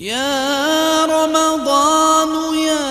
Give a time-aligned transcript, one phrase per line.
[0.00, 2.82] يا رمضان يا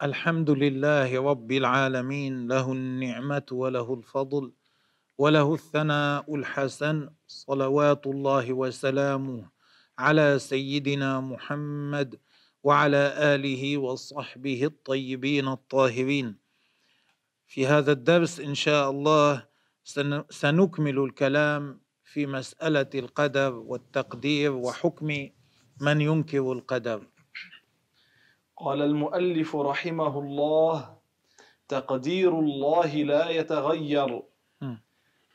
[0.04, 4.52] الحمد لله رب العالمين له النعمة وله الفضل.
[5.22, 9.50] وله الثناء الحسن صلوات الله وسلامه
[10.00, 12.20] على سيدنا محمد
[12.64, 13.04] وعلى
[13.36, 16.38] آله وصحبه الطيبين الطاهرين.
[17.48, 19.46] في هذا الدرس إن شاء الله
[20.30, 25.08] سنكمل الكلام في مسألة القدر والتقدير وحكم
[25.82, 27.08] من ينكر القدر.
[28.58, 30.98] قال المؤلف رحمه الله
[31.68, 34.31] تقدير الله لا يتغير.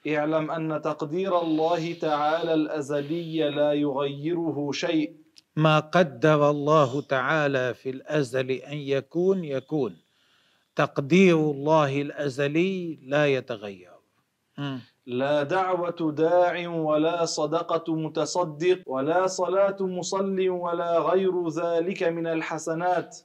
[0.07, 5.17] اعلم أن تقدير الله تعالى الأزلي لا يغيره شيء.
[5.57, 9.97] ما قدر الله تعالى في الأزل أن يكون يكون.
[10.77, 13.97] تقدير الله الأزلي لا يتغير.
[15.07, 23.19] لا دعوة داع ولا صدقة متصدق ولا صلاة مصل ولا غير ذلك من الحسنات.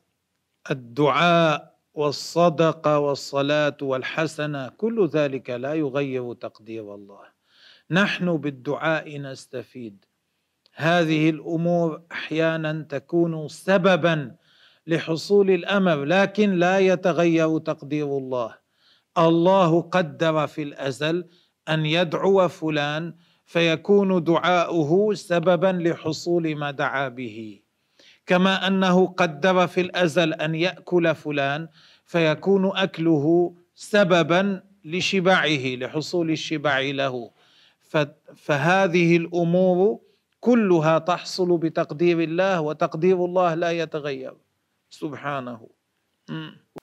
[0.71, 7.23] الدعاء والصدقة والصلاة والحسنة كل ذلك لا يغير تقدير الله.
[7.91, 10.05] نحن بالدعاء نستفيد.
[10.75, 14.35] هذه الأمور أحيانا تكون سببا
[14.87, 18.57] لحصول الأمر لكن لا يتغير تقدير الله.
[19.17, 21.25] الله قدر في الأزل
[21.69, 27.60] أن يدعو فلان فيكون دعاؤه سببا لحصول ما دعا به.
[28.31, 31.67] كما أنه قدر في الأزل أن يأكل فلان
[32.05, 37.31] فيكون أكله سببا لشبعه لحصول الشبع له.
[38.35, 39.99] فهذه الأمور
[40.39, 44.33] كلها تحصل بتقدير الله وتقدير الله لا يتغير.
[44.89, 45.69] سبحانه.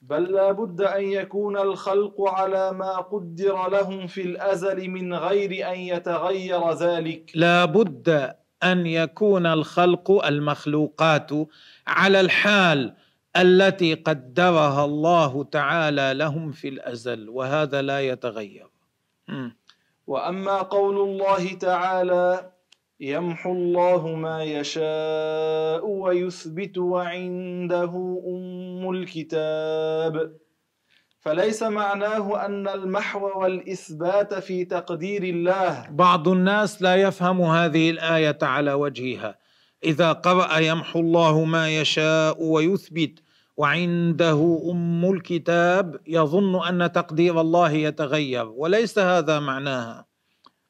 [0.01, 5.79] بل لا بد أن يكون الخلق على ما قدر لهم في الأزل من غير أن
[5.79, 7.31] يتغير ذلك.
[7.35, 11.31] لا بد أن يكون الخلق المخلوقات
[11.87, 12.93] على الحال
[13.37, 18.67] التي قدرها الله تعالى لهم في الأزل وهذا لا يتغير.
[20.07, 22.51] وأما قول الله تعالى
[22.99, 30.37] يمحو الله ما يشاء ويثبت وعنده أم الكتاب.
[31.19, 35.87] فليس معناه أن المحو والإثبات في تقدير الله.
[35.89, 39.35] بعض الناس لا يفهم هذه الآية على وجهها.
[39.83, 43.19] إذا قرأ يمحو الله ما يشاء ويثبت
[43.57, 48.45] وعنده أم الكتاب يظن أن تقدير الله يتغير.
[48.47, 50.05] وليس هذا معناها.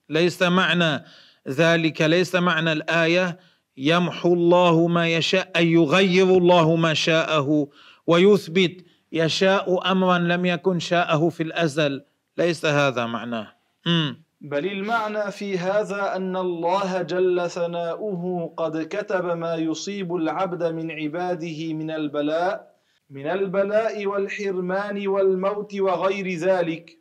[0.09, 1.03] ليس معنى
[1.47, 3.39] ذلك ليس معنى الآية
[3.77, 7.67] يمحو الله ما يشاء أي يغير الله ما شاءه
[8.07, 8.88] ويثبت.
[9.11, 12.03] يشاء امرا لم يكن شاءه في الأزل.
[12.37, 13.47] ليس هذا معناه.
[13.85, 14.23] مم.
[14.41, 21.73] بل المعنى في هذا أن الله جل ثناؤه قد كتب ما يصيب العبد من عباده
[21.73, 22.69] من البلاء
[23.09, 26.99] من البلاء والحرمان والموت وغير ذلك.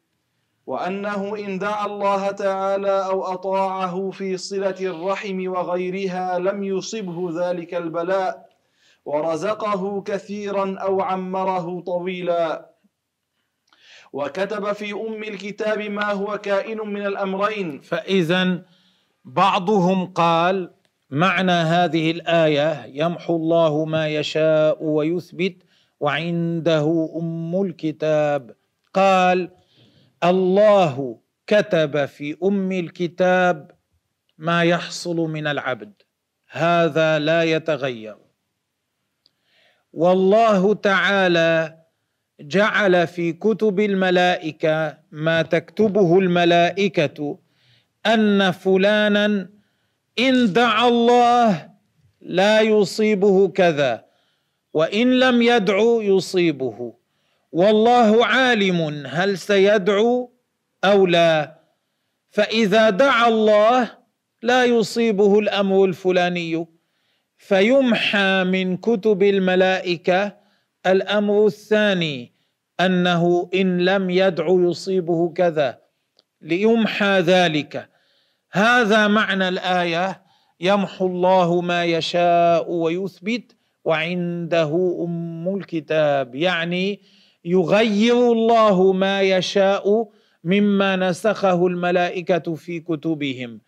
[0.67, 8.48] وأنه إن دعا الله تعالى أو أطاعه في صلة الرحم وغيرها لم يصبه ذلك البلاء.
[9.09, 12.71] ورزقه كثيرا أو عمره طويلا.
[14.13, 17.81] وكتب في أم الكتاب ما هو كائن من الأمرين.
[17.81, 18.63] فاذا
[19.25, 20.71] بعضهم قال
[21.11, 25.57] معنى هذه الآية يمحو الله ما يشاء ويثبت
[26.01, 28.57] وعنده أم الكتاب.
[28.95, 29.51] قال
[30.25, 33.71] الله كتب في أم الكتاب
[34.39, 35.93] ما يحصل من العبد.
[36.51, 38.28] هذا لا يتغير.
[39.93, 41.79] والله تعالى
[42.41, 47.39] جعل في كتب الملائكة ما تكتبه الملائكة
[48.07, 49.49] أن فلانا
[50.19, 51.71] إن دعا الله
[52.21, 54.05] لا يصيبه كذا
[54.75, 56.95] وإن لم يدعو يصيبه.
[57.53, 60.33] والله عالم هل سيدعو
[60.85, 61.59] أو لا.
[62.31, 63.91] فإذا دعا الله
[64.43, 66.67] لا يصيبه الأمر الفلاني.
[67.39, 70.37] فيمحى من كتب الملائكة
[70.87, 72.33] الأمر الثاني
[72.81, 75.79] أنه إن لم يدعو يصيبه كذا.
[76.43, 77.89] ليمحى ذلك.
[78.53, 80.23] هذا معنى الآية
[80.61, 86.35] يمحو الله ما يشاء ويثبت وعنده أم الكتاب.
[86.35, 87.01] يعني
[87.45, 90.09] يغير الله ما يشاء
[90.45, 93.61] مما نسخه الملائكة في كتبهم.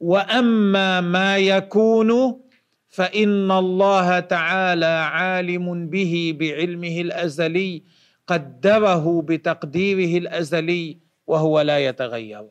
[0.00, 2.40] وأما ما يكون
[2.88, 7.82] فإن الله تعالى عالم به بعلمه الأزلي
[8.26, 12.44] قدره بتقديره الأزلي وهو لا يتغير.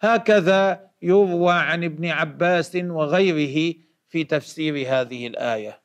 [0.00, 3.74] هكذا يروى عن ابن عباس وغيره
[4.08, 5.80] في تفسير هذه الآية.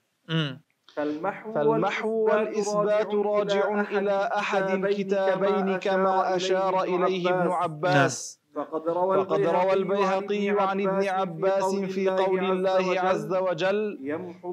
[0.95, 8.39] فالمحو, فالمحو والإثبات راجع إلى أحد الكتابين كما أشار إليه ابن عباس.
[8.45, 8.48] نعم.
[8.59, 13.97] فقد روى, فقد روى البيهقي عن ابن عباس في قول الله عز وجل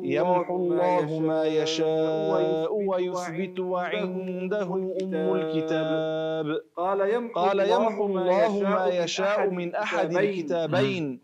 [0.03, 4.63] يمحو الله ما يشاء ويثبت وعنده
[5.03, 6.47] أم الكتاب.
[7.35, 11.21] قال يمحو الله ما يشاء من أحد الكتابين.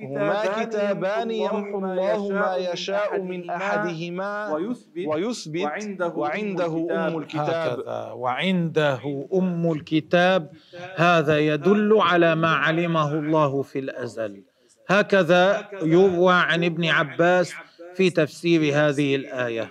[0.00, 4.54] هما كتابان يمحو الله ما يشاء من أحدهما
[5.06, 5.66] ويثبت
[6.16, 7.84] وعنده أم الكتاب.
[8.16, 10.50] وعنده أم الكتاب.
[10.96, 14.42] هذا يدل على ما علمه الله في الأزل.
[14.88, 17.54] هكذا يروى عن ابن عباس
[17.94, 19.70] في تفسير هذه الآية.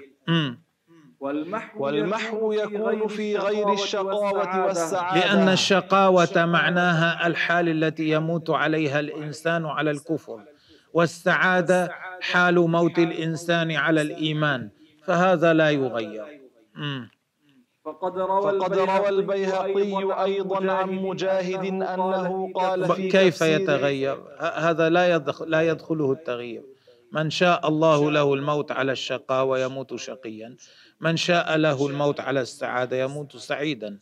[1.19, 5.19] والمحو, والمحو يكون في غير الشقاوة والسعادة.
[5.19, 10.39] لأن الشقاوة معناها الحال التي يموت عليها الإنسان على الكفر
[10.93, 11.91] والسعادة
[12.21, 14.69] حال موت الإنسان على الإيمان
[15.03, 16.25] فهذا لا يغير.
[17.85, 25.15] فقد روى, فقد روى البيهقي أيضا عن مجاهد أنه قال في كيف يتغير؟ هذا لا
[25.15, 26.63] يدخل لا يدخله التغيير.
[27.11, 30.55] من شاء الله له الموت على الشقاء ويموت شقيا.
[30.99, 33.99] من شاء له الموت على السعادة يموت سعيدا.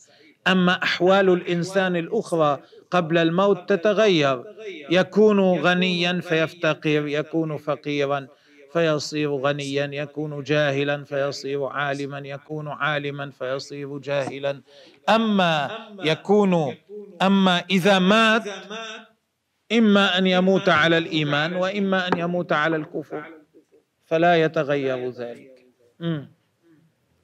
[0.48, 2.60] أما أحوال الإنسان الأخرى
[2.92, 4.44] قبل الموت تتغير.
[4.90, 8.28] يكون غنيا فيفتقر يكون فقيرا
[8.74, 14.62] فيصير غنيا يكون جاهلا فيصير عالما يكون عالما فيصير جاهلا.
[15.10, 15.72] أما
[16.04, 16.76] يكون
[17.22, 18.44] أما إذا مات
[19.72, 23.24] إما أن يموت على الإيمان وإما أن يموت على الكفر.
[24.06, 25.66] فلا يتغير ذلك.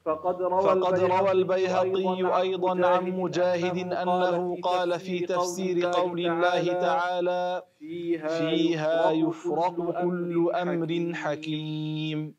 [0.04, 7.62] فقد روى, فقد روى البيهقي أيضا عن مجاهد أنه قال في تفسير قول الله تعالى
[7.78, 12.34] فيها يفرق كل أمر حكيم.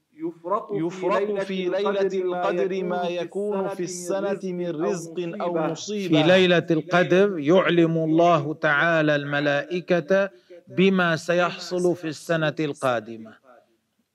[0.73, 6.21] يفرق في ليلة القدر ما يكون في السنة من رزق أو مصيبة.
[6.21, 10.29] في ليلة القدر يعلم الله تعالى الملائكة
[10.67, 13.33] بما سيحصل في السنة القادمة.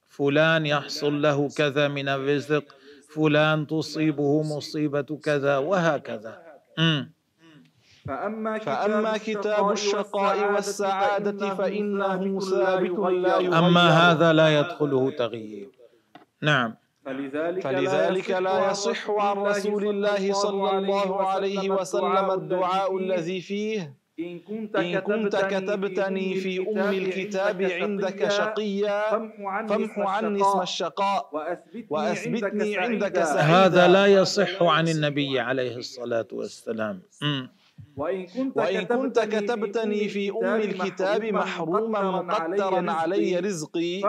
[0.08, 2.77] فلان يحصل له كذا من الرزق
[3.08, 6.34] فلان تصيبه مصيبة كذا وهكذا.
[8.08, 13.58] فأما كتاب, فأما كتاب الشقاء والسعادة فإنه ثابت لا يغير.
[13.58, 15.70] أما هذا لا يدخله تغيير.
[16.42, 16.74] نعم.
[17.04, 23.94] فلذلك, فلذلك لا يصح عن رسول الله صلى الله عليه وسلم الدعاء الذي فيه.
[24.20, 29.10] إن كنت, إن كنت كتبتني في أم الكتاب عندك شقيا
[29.66, 31.30] فامح عني اسم الشقاء.
[31.90, 33.40] وأثبتني عندك سعيدا.
[33.40, 37.00] هذا لا يصح عن النبي عليه الصلاة والسلام.
[37.96, 44.00] وإن كنت, وإن كنت كتبتني في أم الكتاب محروما مقدرا علي رزقي.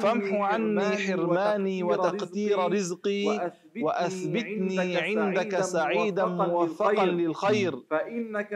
[0.00, 3.50] فامح عني حرماني وتقدير رزقي.
[3.76, 7.74] وأثبتني عندك سعيدا موفقا للخير.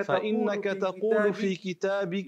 [0.04, 2.26] فإنك تقول في كتابك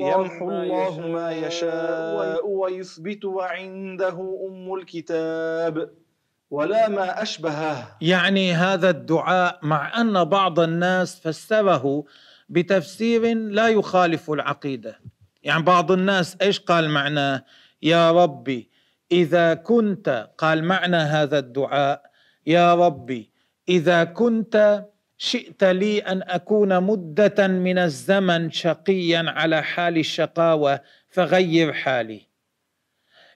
[0.00, 5.90] يمحو الله ما يشاء ويثبت وعنده أم الكتاب
[6.50, 7.96] ولا ما أشبهه.
[8.00, 12.04] يعني هذا الدعاء مع أن بعض الناس فسره
[12.48, 15.00] بتفسير لا يخالف العقيدة.
[15.42, 17.44] يعني بعض الناس إيش قال معناه؟
[17.82, 18.70] يا ربي
[19.12, 22.09] إذا كنت قال معنى هذا الدعاء
[22.50, 23.30] يا ربي
[23.68, 24.84] إذا كنت
[25.18, 32.26] شئت لي أن أكون مدة من الزمن شقيا على حال الشقاوة فغير حالي.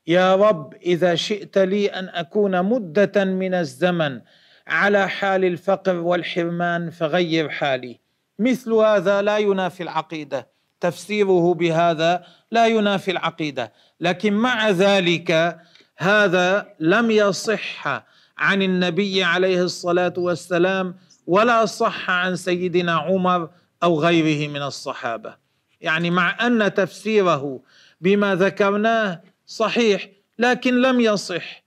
[0.07, 4.21] يا رب إذا شئت لي أن أكون مدة من الزمن
[4.67, 8.01] على حال الفقر والحرمان فغير حالي.
[8.39, 10.49] مثل هذا لا ينافي العقيدة.
[10.81, 13.73] تفسيره بهذا لا ينافي العقيدة.
[14.01, 15.59] لكن مع ذلك
[15.99, 18.05] هذا لم يصح
[18.39, 23.51] عن النبي عليه الصلاة والسلام ولا صح عن سيدنا عمر
[23.83, 25.37] أو غيره من الصحابة.
[25.81, 27.63] يعني مع أن تفسيره
[28.01, 31.65] بما ذكرناه صحيح لكن لم يصح.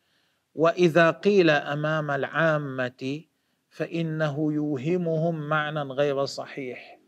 [0.55, 3.21] وإذا قيل أمام العامة
[3.69, 7.00] فإنه يوهمهم معنى غير صحيح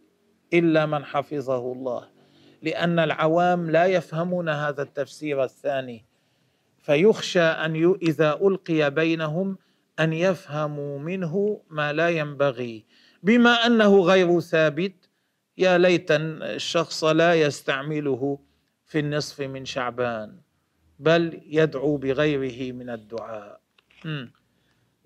[0.54, 2.08] إلا من حفظه الله.
[2.62, 6.06] لأن العوام لا يفهمون هذا التفسير الثاني.
[6.82, 9.58] فيخشى أن إذا ألقي بينهم
[10.00, 12.86] أن يفهموا منه ما لا ينبغي
[13.24, 15.10] بما أنه غير ثابت
[15.58, 18.40] يا ليت الشخص لا يستعمله
[18.86, 20.42] في النصف من شعبان
[21.00, 23.62] بل يدعو بغيره من الدعاء.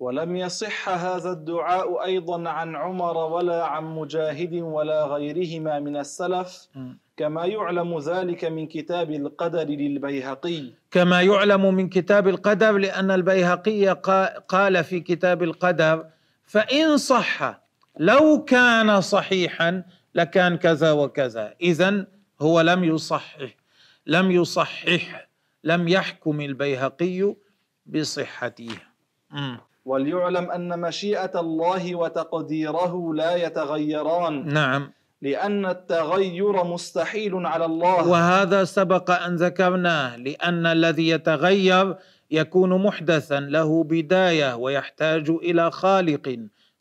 [0.00, 6.68] ولم يصح هذا الدعاء أيضا عن عمر ولا عن مجاهد ولا غيرهما من السلف
[7.16, 10.72] كما يعلم ذلك من كتاب القدر للبيهقي.
[10.90, 13.86] كما يعلم من كتاب القدر لأن البيهقي
[14.48, 16.06] قال في كتاب القدر
[16.46, 17.60] فإن صح
[17.98, 19.82] لو كان صحيحا
[20.14, 21.54] لكان كذا وكذا.
[21.62, 22.06] اذا
[22.40, 23.54] هو لم يصحح
[24.06, 25.28] لم يصحح
[25.64, 27.34] لم يحكم البيهقي
[27.86, 28.68] بصحته.
[29.84, 34.48] وليعلم أن مشيئة الله وتقديره لا يتغيران.
[34.48, 34.92] نعم.
[35.22, 38.08] لأن التغير مستحيل على الله.
[38.08, 41.96] وهذا سبق أن ذكرناه لأن الذي يتغير
[42.30, 46.38] يكون محدثا له بداية ويحتاج إلى خالق.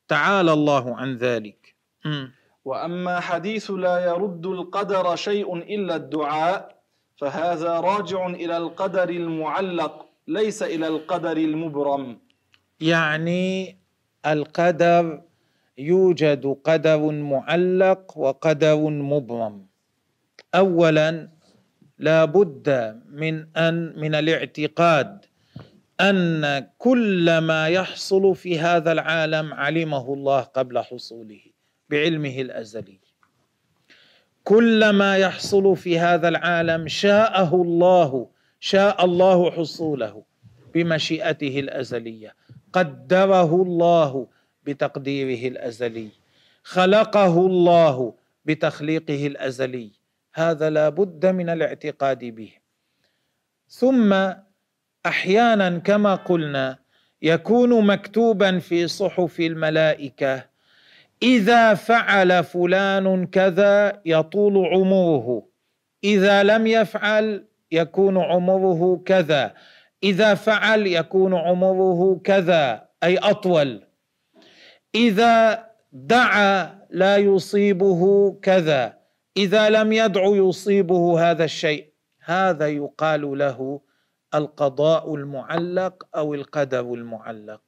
[0.08, 1.76] تعالى الله عن ذلك.
[2.06, 2.28] م.
[2.66, 6.76] وأما حديث لا يرد القدر شيء إلا الدعاء
[7.18, 12.23] فهذا راجع إلى القدر المعلق ليس إلى القدر المبرم.
[12.84, 13.78] يعني
[14.25, 15.22] القدر
[15.78, 19.66] يوجد قدر معلق وقدر مبرم
[20.56, 21.30] اولا
[22.00, 25.25] لا بد من أن من الاعتقاد
[26.02, 31.42] أن كل ما يحصل في هذا العالم علمه الله قبل حصوله
[31.90, 33.00] بعلمه الأزلي.
[34.44, 38.28] كل ما يحصل في هذا العالم شاءه الله
[38.60, 40.24] شاء الله حصوله
[40.74, 42.36] بمشيئته الأزلية.
[42.74, 44.27] قدره الله
[44.63, 46.10] بتقديره الأزلي
[46.63, 48.13] خلقه الله
[48.46, 49.92] بتخليقه الأزلي
[50.34, 52.51] هذا لا بد من الاعتقاد به.
[53.70, 54.34] ثم
[55.06, 56.77] أحيانا كما قلنا
[57.22, 60.46] يكون مكتوبا في صحف الملائكة
[61.24, 65.48] إذا فعل فلان كذا يطول عمره
[66.03, 69.53] إذا لم يفعل يكون عمره كذا.
[70.04, 73.84] إذا فعل يكون عمره كذا أي أطول.
[74.96, 78.98] إذا دعا لا يصيبه كذا.
[79.38, 81.94] إذا لم يدع يصيبه هذا الشيء.
[82.26, 83.82] هذا يقال له
[84.36, 87.62] القضاء المعلق أو القدر المعلق.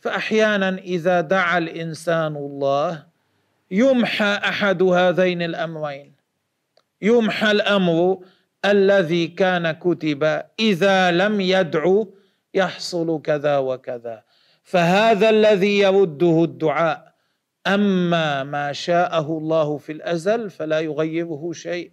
[0.00, 3.06] فأحيانا إذا دعا الإنسان الله
[3.70, 6.12] يمحى أحد هذين الأمرين.
[7.02, 8.18] يمحى الأمر
[8.64, 12.14] الذي كان كتب إذا لم يدعو
[12.54, 14.22] يحصل كذا وكذا.
[14.62, 17.12] فهذا الذي يرده الدعاء.
[17.66, 21.90] أما ما شاءه الله في الأزل فلا يغيره شيء.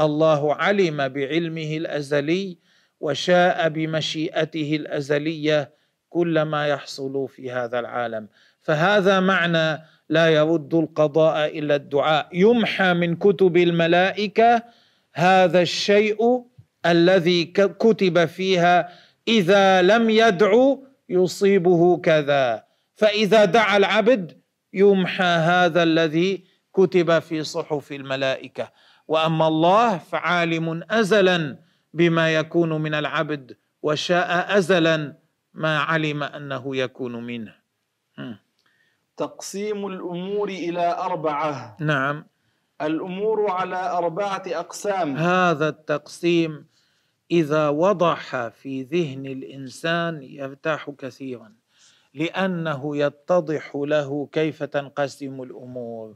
[0.00, 2.58] الله علم بعلمه الأزلي
[3.00, 5.72] وشاء بمشيئته الأزلية
[6.10, 8.28] كل ما يحصل في هذا العالم.
[8.60, 12.28] فهذا معنى لا يرد القضاء إلا الدعاء.
[12.32, 14.62] يمحى من كتب الملائكة
[15.14, 16.44] هذا الشيء
[16.86, 18.88] الذي كتب فيها
[19.28, 22.64] إذا لم يدعو يصيبه كذا.
[22.94, 24.40] فإذا دعا العبد
[24.72, 26.44] يمحى هذا الذي
[26.74, 28.70] كتب في صحف الملائكة.
[29.08, 31.58] وأما الله فعالم ازلا
[31.94, 35.16] بما يكون من العبد وشاء ازلا
[35.54, 37.54] ما علم أنه يكون منه.
[39.16, 41.76] تقسيم الأمور إلى أربعة.
[41.80, 42.26] نعم.
[42.82, 45.16] الأمور على أربعة أقسام.
[45.16, 46.66] هذا التقسيم
[47.30, 51.52] إذا وضح في ذهن الإنسان يرتاح كثيرا
[52.14, 56.14] لأنه يتضح له كيف تنقسم الأمور.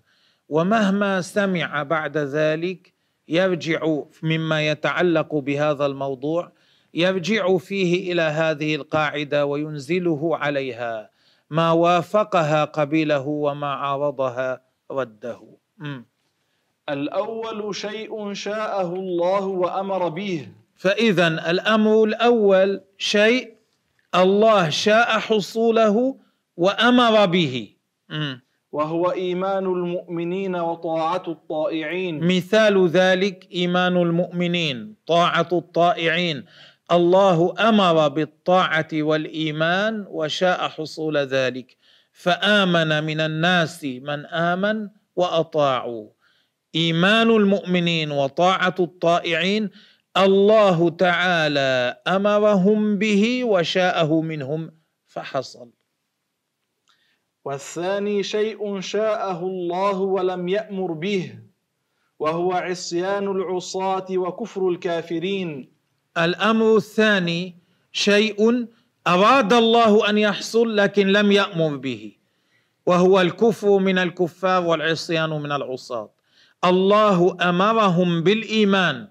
[0.48, 2.92] ومهما سمع بعد ذلك
[3.28, 6.52] يرجع مما يتعلق بهذا الموضوع
[6.94, 11.10] يرجع فيه إلى هذه القاعدة وينزله عليها.
[11.50, 14.60] ما وافقها قبله وما عارضها
[14.90, 15.40] رده.
[15.78, 16.02] م.
[16.88, 20.48] الأول شيء شاءه الله وأمر به.
[20.76, 23.54] فاذا الأمر الأول شيء
[24.14, 26.16] الله شاء حصوله
[26.56, 27.68] وأمر به.
[28.08, 28.34] م.
[28.72, 32.36] وهو إيمان المؤمنين وطاعة الطائعين.
[32.36, 36.44] مثال ذلك إيمان المؤمنين طاعة الطائعين.
[36.92, 41.76] الله أمر بالطاعة والإيمان وشاء حصول ذلك.
[42.12, 46.17] فآمن من الناس من آمن وأطاعوا.
[46.74, 49.70] إيمان المؤمنين وطاعة الطائعين
[50.16, 54.70] الله تعالى أمرهم به وشاءه منهم
[55.06, 55.70] فحصل.
[57.44, 61.38] والثاني شيء شاءه الله ولم يأمر به
[62.18, 65.72] وهو عصيان العصاة وكفر الكافرين.
[66.18, 67.56] الأمر الثاني
[67.92, 68.66] شيء
[69.06, 72.12] أراد الله أن يحصل لكن لم يأمر به
[72.86, 76.17] وهو الكفر من الكفار والعصيان من العصاة.
[76.64, 79.08] الله أمرهم بالإيمان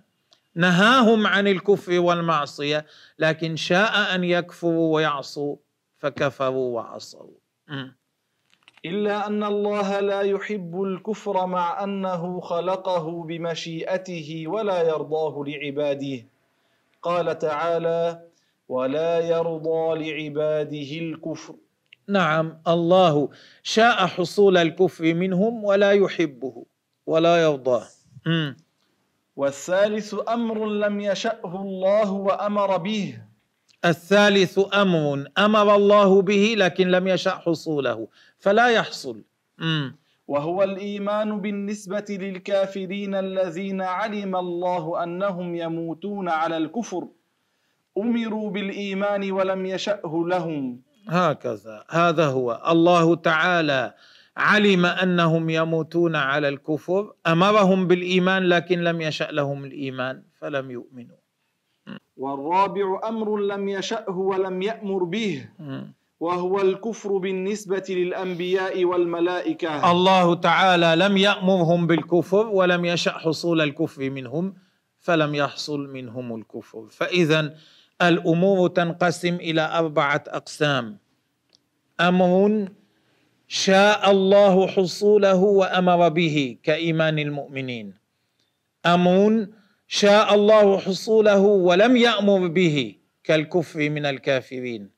[0.56, 2.86] نهاهم عن الكفر والمعصية
[3.20, 5.56] لكن شاء أن يكفروا ويعصوا
[5.98, 7.32] فكفروا وعصوا.
[8.86, 16.26] إلا أن الله لا يحب الكفر مع أنه خلقه بمشيئته ولا يرضاه لعباده.
[17.02, 18.22] قال تعالى
[18.70, 21.56] ولا يرضى لعباده الكفر
[22.08, 23.30] نعم الله
[23.64, 26.66] شاء حصول الكفر منهم ولا يحبه.
[27.08, 27.88] ولا يرضاه.
[29.36, 33.18] والثالث أمر لم يشأه الله وأمر به.
[33.86, 38.08] الثالث أمر أمر الله به لكن لم يشأ حصوله
[38.40, 39.24] فلا يحصل.
[40.28, 47.08] وهو الإيمان بالنسبة للكافرين الذين علم الله أنهم يموتون على الكفر.
[47.98, 50.82] أمروا بالإيمان ولم يشأه لهم.
[51.08, 52.62] هكذا هذا هو.
[52.68, 53.94] الله تعالى
[54.38, 61.18] علم أنهم يموتون على الكفر أمرهم بالإيمان لكن لم يشأ لهم الإيمان فلم يؤمنوا.
[62.18, 65.50] والرابع أمر لم يشأه ولم يأمر به
[66.20, 69.92] وهو الكفر بالنسبة للأنبياء والملائكة.
[69.92, 74.54] الله تعالى لم يأمرهم بالكفر ولم يشأ حصول الكفر منهم
[75.00, 76.88] فلم يحصل منهم الكفر.
[76.92, 77.56] فاذا
[78.02, 80.98] الأمور تنقسم إلى أربعة أقسام.
[82.02, 82.68] أمر
[83.48, 87.94] شاء الله حصوله وأمر به كإيمان المؤمنين.
[88.86, 89.48] أمر
[89.88, 94.92] شاء الله حصوله ولم يأمر به كالكفر من الكافرين.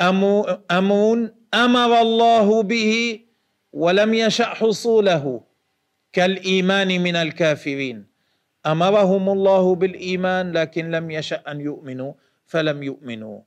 [0.00, 0.58] أمر
[1.54, 3.20] أمر الله به
[3.72, 5.40] ولم يشأ حصوله
[6.12, 8.06] كالإيمان من الكافرين.
[8.66, 12.12] أمرهم الله بالإيمان لكن لم يشأ أن يؤمنوا
[12.46, 13.40] فلم يؤمنوا.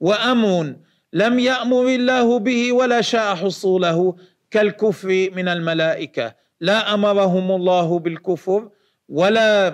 [0.00, 0.76] وامر
[1.12, 4.16] لم يأمر الله به ولا شاء حصوله
[4.50, 6.34] كالكفر من الملائكة.
[6.60, 8.70] لا أمرهم الله بالكفر
[9.08, 9.70] ولا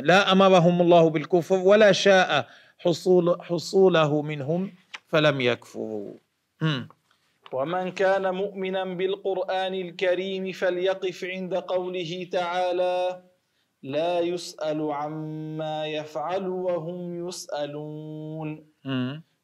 [0.00, 2.46] لا أمرهم الله بالكفر ولا شاء
[2.78, 4.72] حصول حصوله منهم
[5.08, 6.14] فلم يكفروا.
[7.52, 13.22] ومن كان مؤمنا بالقرآن الكريم فليقف عند قوله تعالى
[13.82, 18.64] لا يسأل عما يفعل وهم يسألون.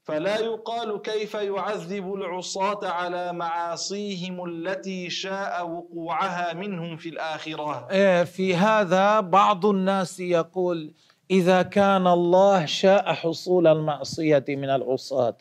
[0.09, 7.89] فلا يقال كيف يعذب العصاة على معاصيهم التي شاء وقوعها منهم في الآخرة.
[7.91, 10.93] إيه، في هذا بعض الناس يقول
[11.31, 15.37] إذا كان الله شاء حصول المعصية من العصاة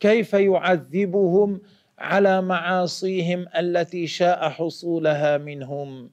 [0.00, 1.60] كيف يعذبهم
[1.98, 6.10] على معاصيهم التي شاء حصولها منهم؟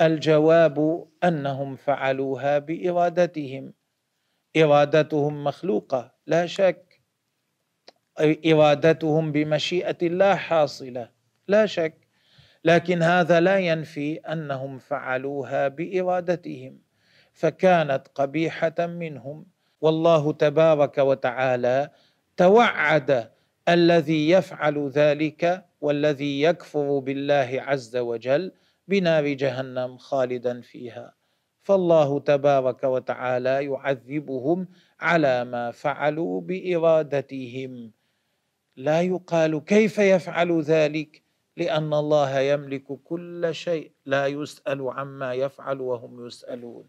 [0.00, 3.72] الجواب أنهم فعلوها بإرادتهم.
[4.56, 6.85] إرادتهم مخلوقة لا شك.
[8.20, 11.08] إرادتهم بمشيئة الله حاصلة.
[11.48, 11.94] لا شك.
[12.64, 16.78] لكن هذا لا ينفي أنهم فعلوها بإرادتهم.
[17.32, 19.46] فكانت قبيحة منهم.
[19.80, 21.90] والله تبارك وتعالى
[22.36, 23.30] توعد
[23.68, 28.52] الذي يفعل ذلك والذي يكفر بالله عز وجل
[28.88, 31.14] بنار جهنم خالدا فيها.
[31.62, 34.68] فالله تبارك وتعالى يعذبهم
[35.00, 37.95] على ما فعلوا بإرادتهم.
[38.76, 41.22] لا يقال كيف يفعل ذلك
[41.56, 46.86] لأن الله يملك كل شيء لا يسأل عما يفعل وهم يسألون.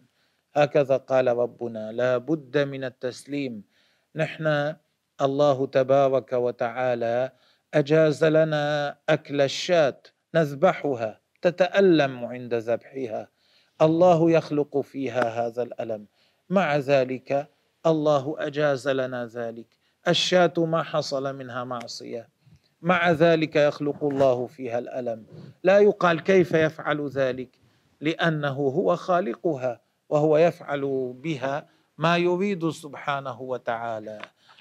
[0.54, 3.64] هكذا قال ربنا لا بد من التسليم.
[4.16, 4.76] نحن
[5.22, 7.32] الله تبارك وتعالى
[7.74, 10.02] أجاز لنا أكل الشاة
[10.36, 13.30] نذبحها تتألم عند ذبحها.
[13.82, 16.06] الله يخلق فيها هذا الألم.
[16.50, 17.48] مع ذلك
[17.86, 19.77] الله أجاز لنا ذلك.
[20.08, 22.30] الشاة ما حصل منها معصية.
[22.82, 25.26] مع ذلك يخلق الله فيها الألم.
[25.64, 27.50] لا يقال كيف يفعل ذلك؟
[28.02, 34.20] لأنه هو خالقها وهو يفعل بها ما يريد سبحانه وتعالى.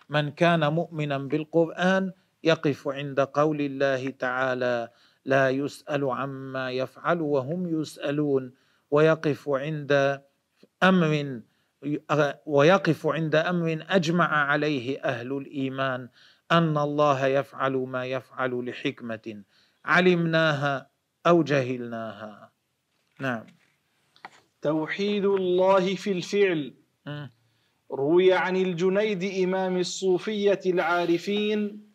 [0.09, 2.13] من كان مؤمنا بالقرآن
[2.45, 4.89] يقف عند قول الله تعالى
[5.25, 8.53] لا يسأل عما يفعل وهم يسألون
[8.91, 10.23] ويقف عند
[10.83, 11.41] أمر
[12.47, 16.09] ويقف عند أمر أجمع عليه أهل الإيمان
[16.53, 19.43] أن الله يفعل ما يفعل لحكمة
[19.85, 20.91] علمناها
[21.27, 22.53] أو جهلناها.
[23.21, 23.47] نعم.
[24.63, 26.75] توحيد الله في الفعل.
[27.93, 31.87] روي عن الجنيد إمام الصوفية العارفين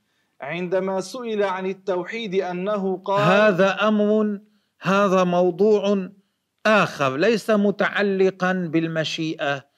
[0.42, 4.40] عندما سئل عن التوحيد أنه قال هذا أمر
[4.82, 6.10] هذا موضوع
[6.66, 9.71] آخر ليس متعلقا بالمشيئة.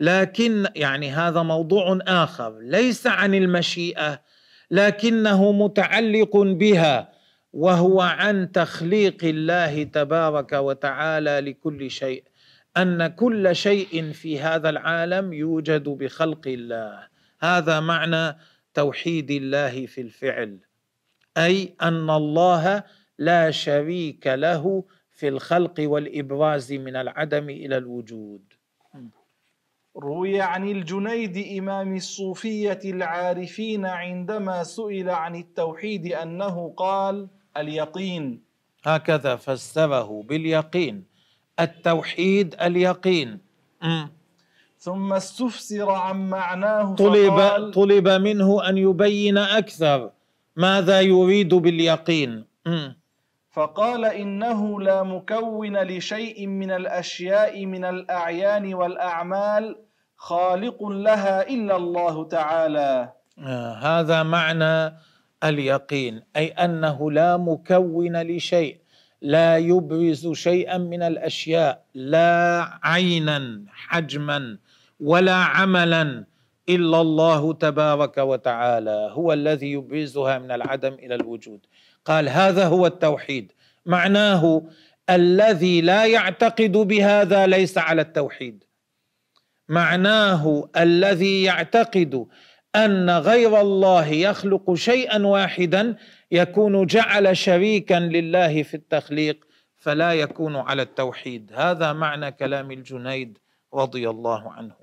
[0.00, 4.20] لكن يعني هذا موضوع آخر ليس عن المشيئة
[4.70, 7.12] لكنه متعلق بها
[7.52, 12.24] وهو عن تخليق الله تبارك وتعالى لكل شيء
[12.76, 17.08] أن كل شيء في هذا العالم يوجد بخلق الله.
[17.40, 18.38] هذا معنى
[18.74, 20.58] توحيد الله في الفعل
[21.36, 22.82] أي أن الله
[23.18, 28.45] لا شريك له في الخلق والإبراز من العدم إلى الوجود.
[29.98, 38.42] روي عن الجنيد إمام الصوفية العارفين عندما سئل عن التوحيد أنه قال اليقين.
[38.84, 41.04] هكذا فسره باليقين.
[41.60, 43.38] التوحيد اليقين.
[44.78, 50.10] ثم استفسر عن معناه طلب فقال طلب منه أن يبين أكثر
[50.56, 52.44] ماذا يريد باليقين.
[53.50, 59.85] فقال إنه لا مكون لشيء من الأشياء من الأعيان والأعمال
[60.16, 63.12] خالق لها إلا الله تعالى.
[63.38, 64.96] آه، هذا معنى
[65.44, 68.76] اليقين أي أنه لا مكون لشيء
[69.22, 74.58] لا يبرز شيئا من الأشياء لا عينا حجما
[75.00, 76.24] ولا عملا
[76.68, 81.60] إلا الله تبارك وتعالى هو الذي يبرزها من العدم إلى الوجود.
[82.04, 83.52] قال هذا هو التوحيد.
[83.86, 84.62] معناه
[85.10, 88.64] الذي لا يعتقد بهذا ليس على التوحيد.
[89.68, 92.26] معناه الذي يعتقد
[92.76, 95.96] أن غير الله يخلق شيئا واحدا
[96.32, 99.44] يكون جعل شريكا لله في التخليق
[99.76, 101.52] فلا يكون على التوحيد.
[101.54, 103.38] هذا معنى كلام الجنيد
[103.74, 104.74] رضي الله عنه.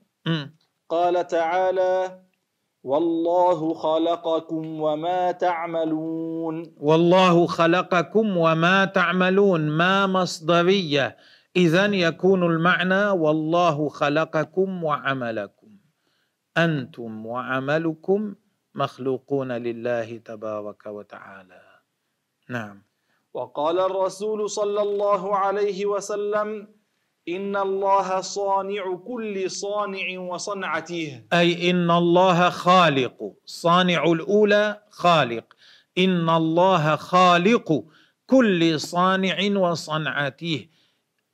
[0.90, 2.20] قال تعالى
[2.84, 6.74] والله خلقكم وما تعملون.
[6.78, 11.18] والله خلقكم وما تعملون ما مصدرية
[11.56, 15.78] اذا يكون المعنى والله خلقكم وعملكم.
[16.58, 18.36] أنتم وعملكم
[18.76, 21.62] مخلوقون لله تبارك وتعالى.
[22.50, 22.84] نعم.
[23.34, 26.68] وقال الرسول صلى الله عليه وسلم
[27.30, 31.24] إن الله صانع كل صانع وصنعته.
[31.34, 33.34] أي إن الله خالق.
[33.46, 35.54] صانع الأولى خالق.
[35.98, 37.84] إن الله خالق
[38.28, 40.68] كل صانع وصنعته.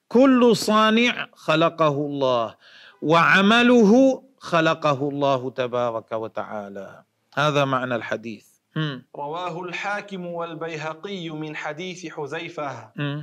[0.10, 2.56] كل صانع خلقه الله
[3.02, 7.04] وعمله خلقه الله تبارك وتعالى.
[7.36, 8.48] هذا معنى الحديث.
[8.76, 9.00] م.
[9.16, 12.92] رواه الحاكم والبيهقي من حديث حذيفة.
[12.96, 13.22] م.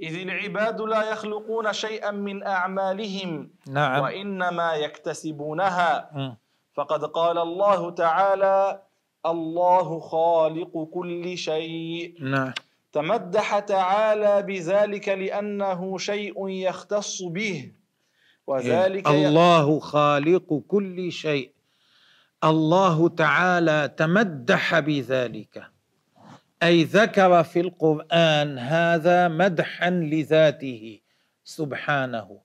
[0.00, 4.02] إذ العباد لا يخلقون شيئا من أعمالهم نعم.
[4.02, 6.10] وإنما يكتسبونها.
[6.14, 6.34] م.
[6.74, 8.82] فقد قال الله تعالى
[9.26, 12.14] الله خالق كل شيء.
[12.20, 12.52] نعم.
[12.92, 17.72] تمدح تعالى بذلك لأنه شيء يختص به.
[18.46, 21.52] وذلك الله خالق كل شيء.
[22.44, 25.62] الله تعالى تمدح بذلك.
[26.62, 31.00] أي ذكر في القرآن هذا مدحا لذاته
[31.44, 32.40] سبحانه.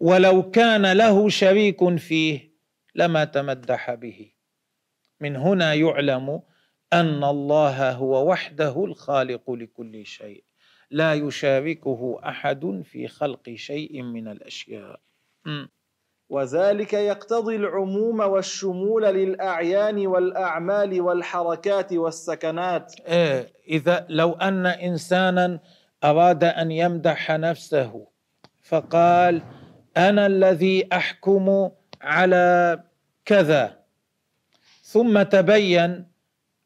[0.00, 2.52] ولو كان له شريك فيه
[2.94, 4.32] لما تمدح به.
[5.20, 6.42] من هنا يعلم
[6.92, 10.44] أن الله هو وحده الخالق لكل شيء.
[10.90, 15.00] لا يشاركه أحد في خلق شيء من الأشياء.
[15.46, 15.66] م.
[16.28, 22.94] وذلك يقتضي العموم والشمول للأعيان والأعمال والحركات والسكنات.
[23.00, 25.60] إيه إذا لو أن إنسانا
[26.04, 28.06] أراد أن يمدح نفسه
[28.62, 29.42] فقال
[29.96, 31.70] أنا الذي أحكم
[32.02, 32.82] على
[33.24, 33.78] كذا
[34.82, 36.11] ثم تبين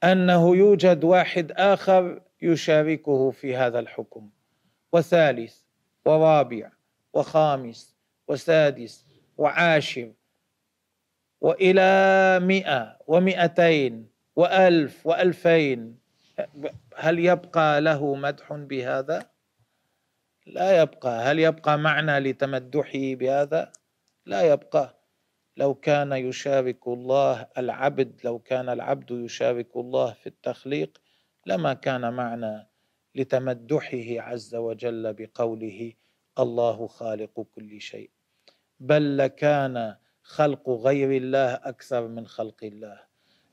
[0.05, 4.31] أنه يوجد واحد آخر يشاركه في هذا الحكم
[4.93, 5.57] وثالث
[6.05, 6.71] ورابع
[7.13, 7.97] وخامس
[8.29, 9.07] وسادس
[9.39, 10.13] وعاشر
[11.41, 15.99] وإلى مئة ومئتين وألف وألفين
[16.97, 19.27] هل يبقى له مدح بهذا؟
[20.47, 23.73] لا يبقى هل يبقى معنى لتمدحه بهذا؟
[24.27, 24.96] لا يبقى
[25.57, 30.99] لو كان يشارك الله العبد لو كان العبد يشارك الله في التخليق
[31.47, 32.69] لما كان معنى
[33.15, 35.93] لتمدحه عز وجل بقوله
[36.39, 38.11] الله خالق كل شيء
[38.81, 43.01] بل لكان خلق غير الله أكثر من خلق الله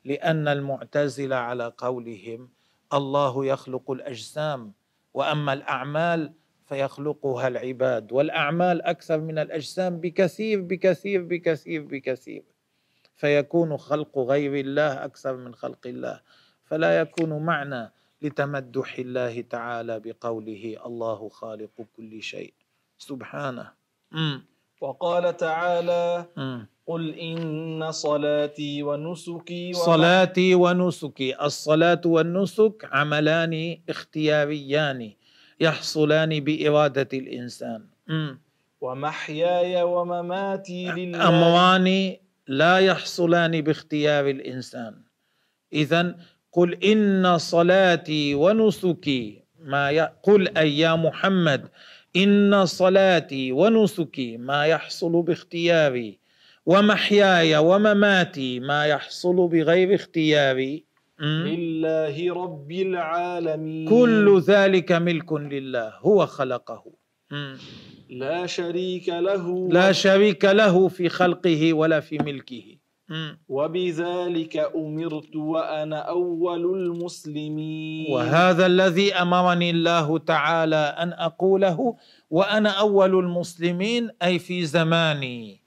[0.05, 2.49] لأن المعتزله على قولهم
[2.93, 4.73] الله يخلق الأجسام
[5.13, 6.33] وأما الأعمال
[6.65, 12.43] فيخلقها العباد والأعمال أكثر من الأجسام بكثير بكثير بكثير بكثير
[13.15, 16.19] فيكون خلق غير الله أكثر من خلق الله.
[16.65, 22.53] فلا يكون معنى لتمدح الله تعالى بقوله الله خالق كل شيء.
[22.97, 23.71] سبحانه.
[24.11, 24.45] مم.
[24.81, 26.67] وقال تعالى مم.
[26.87, 31.45] قل إن صلاتي ونسكي صلاتي ونسكي.
[31.45, 35.11] الصلاة والنسك عملان اختياريان.
[35.59, 37.85] يحصلان بإرادة الإنسان.
[38.81, 41.29] ومحياي ومماتي لله.
[41.29, 42.15] أمران
[42.47, 44.93] لا يحصلان باختيار الإنسان.
[45.73, 46.15] إذا
[46.51, 50.09] قل إن صلاتي ونسكي ما ي...
[50.23, 51.67] قل أي يا محمد
[52.15, 56.19] إن صلاتي ونسكي ما يحصل باختياري
[56.65, 60.83] ومحياي ومماتي ما يحصل بغير اختياري.
[61.21, 63.89] لله رب العالمين.
[63.89, 66.83] كل ذلك ملك لله هو خلقه.
[68.09, 69.69] لا شريك له.
[69.71, 72.77] لا شريك له في خلقه ولا في ملكه.
[73.47, 78.13] وبذلك أمرت وأنا أول المسلمين.
[78.13, 81.95] وهذا الذي أمرني الله تعالى أن أقوله
[82.29, 85.61] وأنا أول المسلمين أي في زماني.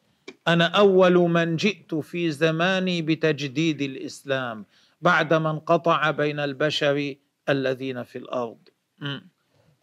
[0.48, 4.66] أنا أول من جئت في زماني بتجديد الإسلام.
[5.00, 7.14] بعدما انقطع بين البشر
[7.48, 8.59] الذين في الأرض.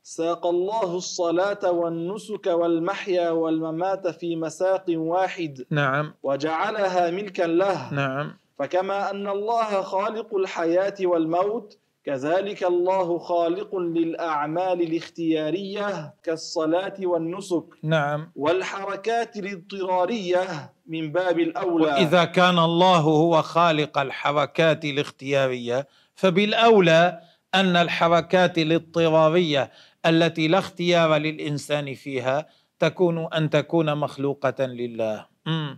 [0.03, 5.65] ساق الله الصلاة والنسك والمحيا والممات في مساق واحد.
[5.69, 6.13] نعم.
[6.23, 7.93] وجعلها ملكا له.
[7.93, 8.37] نعم.
[8.59, 18.31] فكما أن الله خالق الحياة والموت كذلك الله خالق للأعمال الاختيارية كالصلاة والنسك نعم.
[18.35, 21.85] والحركات الاضطرارية من باب الأولى.
[21.85, 27.19] وإذا كان الله هو خالق الحركات الاختيارية فبالأولى
[27.55, 29.71] أن الحركات الاضطرارية
[30.05, 32.47] التي لا اختيار للإنسان فيها
[32.79, 35.25] تكون أن تكون مخلوقة لله.
[35.45, 35.75] م.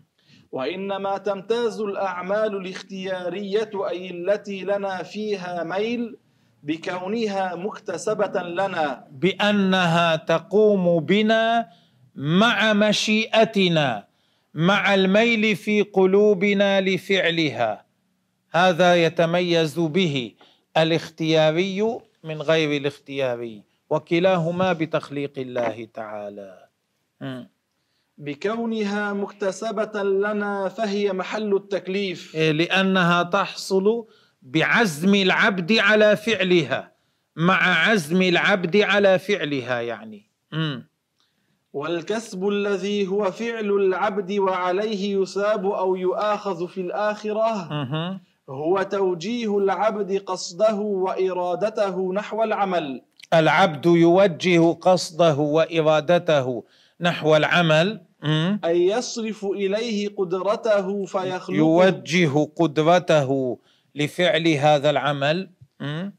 [0.55, 6.17] وإنما تمتاز الأعمال الاختيارية أي التي لنا فيها ميل
[6.63, 9.07] بكونها مكتسبة لنا.
[9.11, 11.69] بأنها تقوم بنا
[12.15, 14.07] مع مشيئتنا
[14.53, 17.85] مع الميل في قلوبنا لفعلها.
[18.51, 20.31] هذا يتميز به
[20.77, 26.69] الاختياري من غير الاختياري وكلاهما بتخليق الله تعالى.
[28.17, 34.05] بكونها مكتسبة لنا فهي محل التكليف إيه، لأنها تحصل
[34.41, 36.91] بعزم العبد على فعلها
[37.35, 40.81] مع عزم العبد على فعلها يعني م.
[41.73, 48.19] والكسب الذي هو فعل العبد وعليه يثاب أو يؤاخذ في الآخرة م.
[48.49, 53.01] هو توجيه العبد قصده وإرادته نحو العمل
[53.33, 56.63] العبد يوجه قصده وإرادته
[57.01, 58.01] نحو العمل
[58.65, 61.53] أي يصرف إليه قدرته فيخلقه.
[61.55, 63.59] يوجه قدرته
[63.95, 65.49] لفعل هذا العمل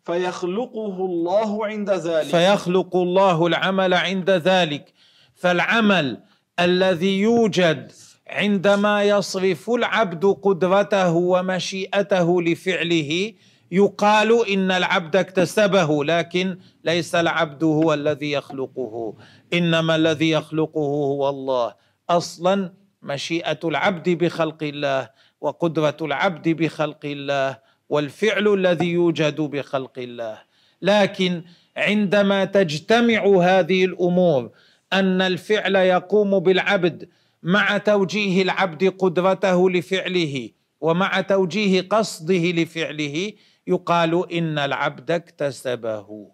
[0.04, 2.26] فيخلقه الله عند ذلك.
[2.26, 4.92] فيخلق الله العمل عند ذلك.
[5.34, 6.20] فالعمل
[6.60, 7.92] الذي يوجد
[8.26, 13.32] عندما يصرف العبد قدرته ومشيئته لفعله
[13.70, 19.14] يقال إن العبد اكتسبه لكن ليس العبد هو الذي يخلقه.
[19.52, 21.74] إنما الذي يخلقه هو الله.
[22.10, 30.38] أصلا مشيئة العبد بخلق الله وقدرة العبد بخلق الله والفعل الذي يوجد بخلق الله.
[30.82, 31.42] لكن
[31.76, 34.50] عندما تجتمع هذه الأمور
[34.92, 37.08] أن الفعل يقوم بالعبد
[37.42, 43.32] مع توجيه العبد قدرته لفعله ومع توجيه قصده لفعله
[43.66, 46.30] يقال إن العبد اكتسبه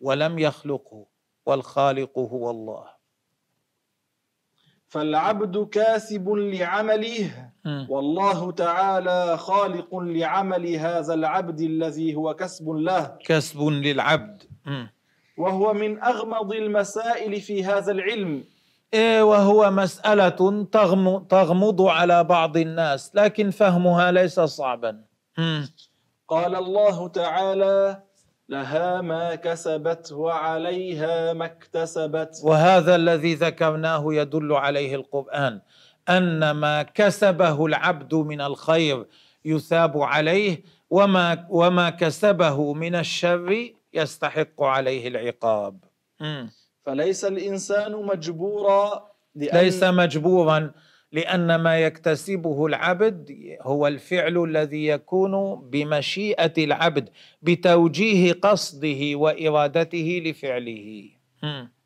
[0.00, 1.09] ولم يخلقه.
[1.46, 2.84] والخالق هو الله.
[4.88, 7.50] فالعبد كاسب لعمله
[7.88, 13.18] والله تعالى خالق لعمل هذا العبد الذي هو كسب له.
[13.24, 14.42] كسب للعبد.
[15.38, 18.44] وهو من أغمض المسائل في هذا العلم.
[18.94, 20.64] إيه وهو مسألة
[21.28, 25.04] تغمض على بعض الناس لكن فهمها ليس صعبا.
[26.28, 28.02] قال الله تعالى
[28.50, 32.40] لها ما كسبت وعليها ما اكتسبت.
[32.42, 35.60] وهذا الذي ذكرناه يدل عليه القرآن
[36.08, 39.06] أن ما كسبه العبد من الخير
[39.44, 45.84] يثاب عليه وما وما كسبه من الشر يستحق عليه العقاب.
[46.86, 50.70] فليس الإنسان مجبورا لأن ليس مجبورا
[51.12, 57.08] لأن ما يكتسبه العبد هو الفعل الذي يكون بمشيئة العبد
[57.42, 61.04] بتوجيه قصده وإرادته لفعله.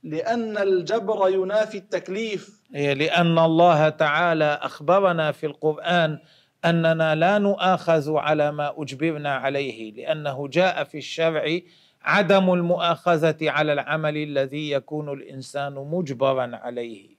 [0.02, 2.60] لأن الجبر ينافي التكليف.
[2.74, 6.18] إيه، لأن الله تعالى أخبرنا في القرآن
[6.64, 11.58] أننا لا نؤاخذ على ما أجبرنا عليه لأنه جاء في الشرع
[12.02, 17.13] عدم المؤاخذة على العمل الذي يكون الإنسان مجبرا عليه.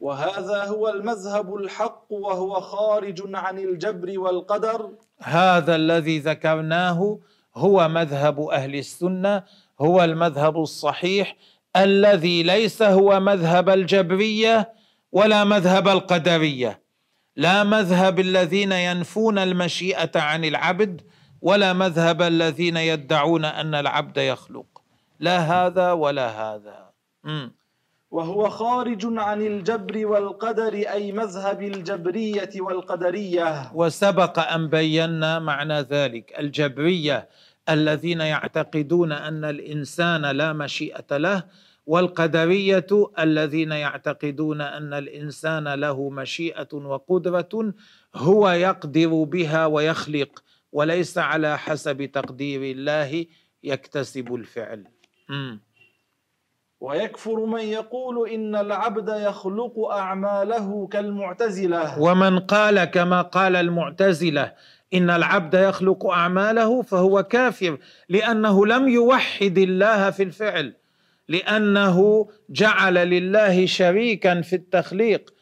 [0.00, 4.90] وهذا هو المذهب الحق وهو خارج عن الجبر والقدر.
[5.22, 7.18] هذا الذي ذكرناه
[7.54, 9.42] هو مذهب أهل السنة
[9.80, 11.36] هو المذهب الصحيح
[11.76, 14.72] الذي ليس هو مذهب الجبرية
[15.12, 16.82] ولا مذهب القدرية.
[17.36, 21.02] لا مذهب الذين ينفون المشيئة عن العبد
[21.42, 24.66] ولا مذهب الذين يدعون أن العبد يخلق.
[25.20, 26.90] لا هذا ولا هذا.
[27.24, 27.48] م.
[28.10, 33.72] وهو خارج عن الجبر والقدر أي مذهب الجبرية والقدرية.
[33.74, 36.38] وسبق أن بينا معنى ذلك.
[36.38, 37.28] الجبرية
[37.68, 41.44] الذين يعتقدون أن الإنسان لا مشيئة له
[41.86, 42.86] والقدرية
[43.18, 47.74] الذين يعتقدون أن الإنسان له مشيئة وقدرة
[48.14, 50.42] هو يقدر بها ويخلق
[50.72, 53.26] وليس على حسب تقدير الله
[53.62, 54.84] يكتسب الفعل.
[55.28, 55.65] م.
[56.80, 62.00] ويكفر من يقول إن العبد يخلق أعماله كالمعتزلة.
[62.02, 64.52] ومن قال كما قال المعتزلة
[64.94, 70.74] إن العبد يخلق أعماله فهو كافر لأنه لم يوحد الله في الفعل
[71.28, 75.34] لأنه جعل لله شريكا في التخليق.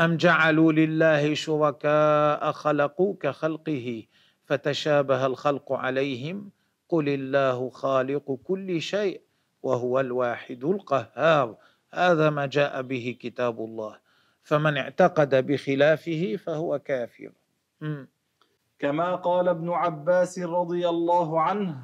[0.00, 4.02] أم جعلوا لله شركاء خلقوا كخلقه
[4.44, 6.50] فتشابه الخلق عليهم؟
[6.88, 9.20] قل الله خالق كل شيء.
[9.62, 11.56] وهو الواحد القهار.
[11.94, 13.96] هذا ما جاء به كتاب الله.
[14.42, 17.32] فمن اعتقد بخلافه فهو كافر.
[18.78, 21.74] كما قال ابن عباس رضي الله عنه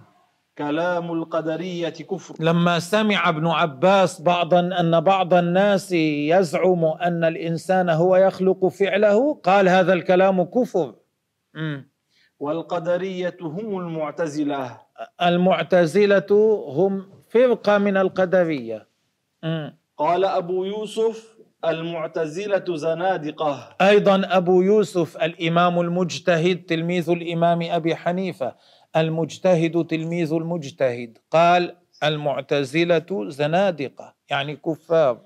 [0.59, 2.35] كلام القدرية كفر.
[2.41, 9.69] لما سمع ابن عباس بعضا أن بعض الناس يزعم أن الإنسان هو يخلق فعله قال
[9.69, 10.95] هذا الكلام كفر.
[12.41, 14.81] والقدرية هم المعتزلة.
[15.23, 16.27] المعتزلة
[16.69, 18.89] هم فرقة من القدرية.
[19.97, 23.77] قال أبو يوسف المعتزلة زنادقة.
[23.81, 28.55] أيضا أبو يوسف الإمام المجتهد تلميذ الإمام أبي حنيفة.
[28.97, 31.19] المجتهد تلميذ المجتهد.
[31.31, 35.21] قال المعتزلة زنادقة يعني كفار.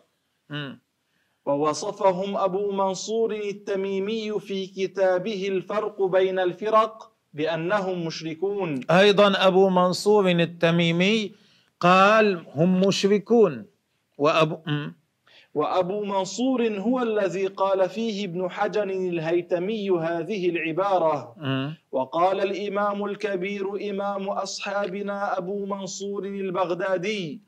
[1.47, 8.81] ووصفهم أبو منصور التميمي في كتابه الفرق بين الفرق بأنهم مشركون.
[8.91, 11.42] أيضا أبو منصور التميمي
[11.83, 13.67] قال هم مشركون.
[14.19, 14.57] وأبو
[15.55, 21.35] وأبو منصور هو الذي قال فيه ابن حجر الهيتمي هذه العبارة.
[21.93, 27.41] وقال الإمام الكبير إمام أصحابنا أبو منصور البغدادي.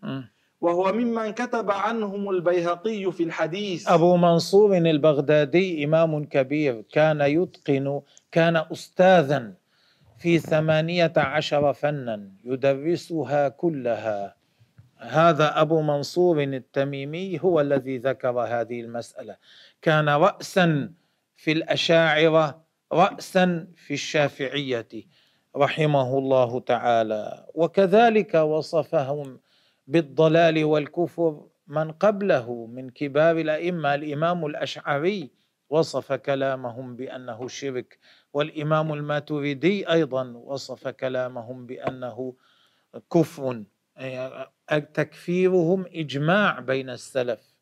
[0.61, 3.89] وهو ممن كتب عنهم البيهقي في الحديث.
[3.89, 8.01] أبو منصور البغدادي إمام كبير كان يتقن
[8.33, 9.55] كان أستاذا
[10.25, 14.37] في ثمانية عشر فنا يدرسها كلها.
[14.97, 19.37] هذا أبو منصور التميمي هو الذي ذكر هذه المسألة.
[19.83, 20.93] كان رأسا
[21.37, 24.89] في الأشاعرة رأسا في الشافعية
[25.57, 27.47] رحمه الله تعالى.
[27.55, 29.41] وكذلك وصفهم
[29.87, 33.95] بالضلال والكفر من قبله من كبار الأئمة.
[33.95, 35.31] الإمام الأشعري
[35.71, 37.99] وصف كلامهم بأنه شرك
[38.35, 42.35] والإمام الماتريدي أيضا وصف كلامهم بأنه
[43.13, 43.63] كفر
[44.95, 47.55] تكفيرهم إجماع بين السلف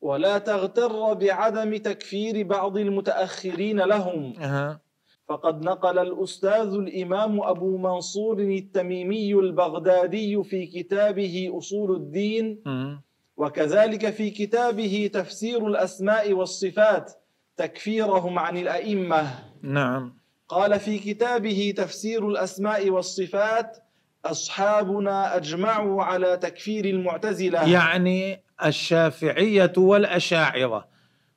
[0.00, 4.80] ولا تغتر بعدم تكفير بعض المتأخرين لهم أه.
[5.28, 12.96] فقد نقل الأستاذ الإمام أبو منصور التميمي البغدادي في كتابه أصول الدين م.
[13.36, 17.23] وكذلك في كتابه تفسير الأسماء والصفات
[17.56, 19.38] تكفيرهم عن الأئمة.
[19.62, 20.18] نعم.
[20.48, 23.76] قال في كتابه تفسير الأسماء والصفات
[24.24, 27.68] أصحابنا أجمعوا على تكفير المعتزلة.
[27.68, 30.88] يعني الشافعية والأشاعرة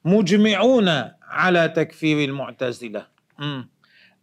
[0.05, 0.89] مجمعون
[1.21, 3.07] على تكفير المعتزلة.
[3.39, 3.63] م.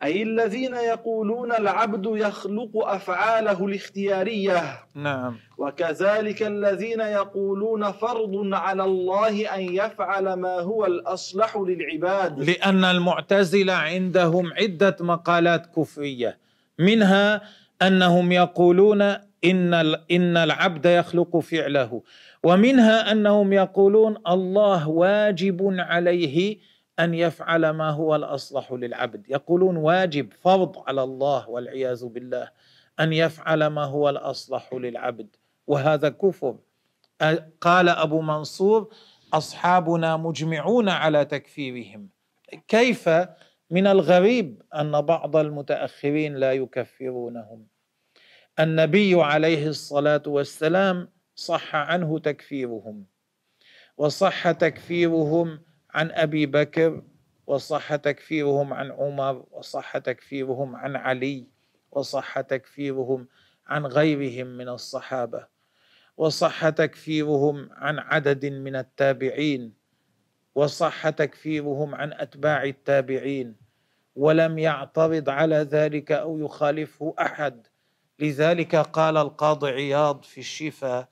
[0.05, 4.63] أي الذين يقولون العبد يخلق أفعاله الاختيارية.
[4.95, 5.37] نعم.
[5.59, 12.51] وكذلك الذين يقولون فرض على الله أن يفعل ما هو الأصلح للعباد.
[12.51, 16.39] لأن المعتزلة عندهم عدة مقالات كفرية.
[16.79, 17.43] منها
[17.83, 19.03] أنهم يقولون
[19.45, 19.75] إن
[20.11, 22.03] إن العبد يخلق فعله.
[22.43, 26.59] ومنها أنهم يقولون الله واجب عليه
[27.01, 29.27] أن يفعل ما هو الأصلح للعبد.
[29.29, 32.51] يقولون واجب فرض على الله والعياذ بالله
[33.01, 35.37] أن يفعل ما هو الأصلح للعبد.
[35.67, 36.57] وهذا كفر.
[37.61, 38.95] قال أبو منصور
[39.33, 42.09] أصحابنا مجمعون على تكفيرهم.
[42.69, 43.09] كيف
[43.71, 47.67] من الغريب أن بعض المتأخرين لا يكفرونهم؟
[48.61, 53.05] النبي عليه الصلاة والسلام صح عنه تكفيرهم.
[53.97, 55.61] وصح تكفيرهم
[55.95, 57.03] عن أبي بكر
[57.47, 61.47] وصح تكفيرهم عن عمر وصح تكفيرهم عن علي
[61.91, 63.29] وصح تكفيرهم
[63.67, 65.47] عن غيرهم من الصحابة
[66.17, 69.73] وصح تكفيرهم عن عدد من التابعين
[70.55, 73.57] وصح تكفيرهم عن أتباع التابعين
[74.17, 77.67] ولم يعترض على ذلك أو يخالفه أحد.
[78.19, 81.09] لذلك قال القاضي عياض في الشفاء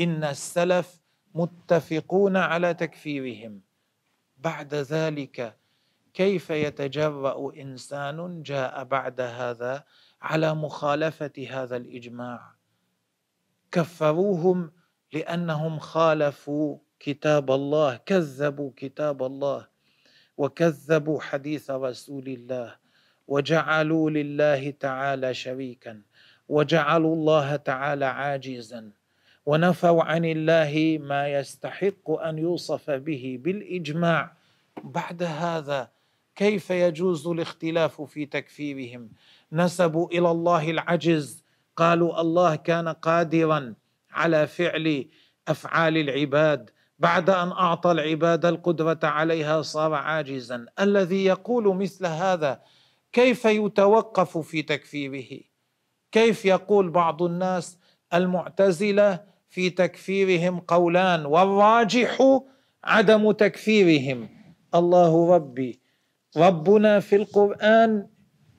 [0.00, 1.00] إن السلف
[1.34, 3.60] متفقون على تكفيرهم.
[4.44, 5.56] بعد ذلك
[6.14, 9.84] كيف يتجرأ إنسان جاء بعد هذا
[10.22, 12.54] على مخالفة هذا الإجماع؟
[13.72, 14.72] كفروهم
[15.12, 19.68] لأنهم خالفوا كتاب الله كذبوا كتاب الله
[20.36, 22.76] وكذبوا حديث رسول الله
[23.26, 26.02] وجعلوا لله تعالى شريكا
[26.48, 28.92] وجعلوا الله تعالى عاجزا.
[29.46, 34.32] ونفوا عن الله ما يستحق أن يوصف به بالإجماع.
[34.84, 35.90] بعد هذا
[36.36, 39.10] كيف يجوز الاختلاف في تكفيرهم؟
[39.52, 41.44] نسبوا إلى الله العجز.
[41.76, 43.74] قالوا الله كان قادرا
[44.10, 45.08] على فعل
[45.48, 46.70] أفعال العباد.
[46.98, 50.66] بعد أن أعطى العباد القدرة عليها صار عاجزا.
[50.80, 52.62] الذي يقول مثل هذا
[53.12, 55.40] كيف يتوقف في تكفيره؟
[56.12, 57.78] كيف يقول بعض الناس
[58.14, 62.40] المعتزلة في تكفيرهم قولان والراجح
[62.84, 64.28] عدم تكفيرهم.
[64.74, 65.80] الله ربي
[66.36, 68.06] ربنا في القرآن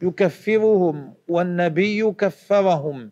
[0.01, 3.11] يكفرهم والنبي كفرهم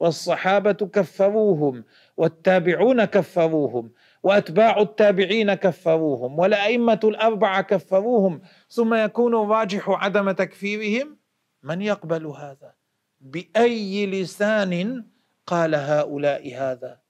[0.00, 1.84] والصحابة كفروهم
[2.16, 3.90] والتابعون كفروهم
[4.22, 8.40] وأتباع التابعين كفروهم والأئمة الأربعة كفروهم.
[8.68, 11.16] ثم يكون الراجح عدم تكفيرهم؟
[11.62, 12.74] من يقبل هذا؟
[13.20, 15.04] بأي لسان
[15.46, 17.09] قال هؤلاء هذا؟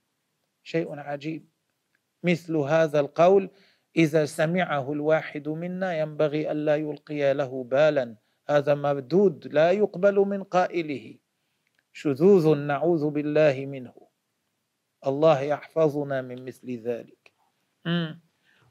[0.63, 1.49] شيء عجيب.
[2.23, 3.51] مثل هذا القول
[3.97, 8.17] إذا سمعه الواحد منا ينبغي الا يلقي له بالا.
[8.49, 11.19] هذا مردود لا يقبل من قائله.
[11.93, 13.95] شذوذ نعوذ بالله منه.
[15.07, 17.33] الله يحفظنا من مثل ذلك.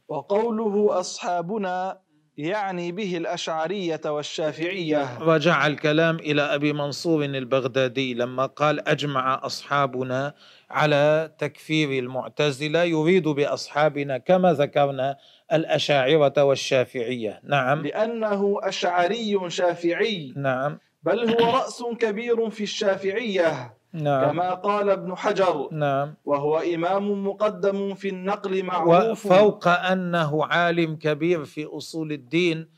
[0.08, 2.02] وقوله أصحابنا
[2.40, 5.20] يعني به الأشعرية والشافعية.
[5.20, 10.34] رجع الكلام إلى أبي منصور البغدادي لما قال أجمع أصحابنا
[10.70, 15.18] على تكفير المعتزلة يريد بأصحابنا كما ذكرنا
[15.54, 17.42] الأشاعرة والشافعية.
[17.44, 17.82] نعم.
[17.82, 20.34] لأنه أشعري شافعي.
[20.36, 20.80] نعم.
[21.04, 23.79] بل هو رأس كبير في الشافعية.
[23.94, 24.32] نعم.
[24.32, 25.70] كما قال ابن حجر.
[25.72, 26.16] نعم.
[26.26, 29.26] وهو إمام مقدم في النقل معروف.
[29.26, 32.70] وفوق أنه عالم كبير في أصول الدين.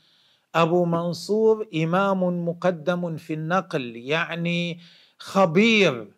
[0.54, 4.80] أبو منصور إمام مقدم في النقل يعني
[5.18, 6.12] خبير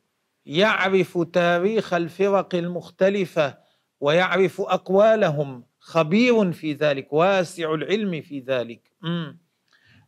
[0.47, 3.59] يعرف تاريخ الفرق المختلفة
[4.01, 8.90] ويعرف أقوالهم خبير في ذلك واسع العلم في ذلك.
[9.03, 9.43] م.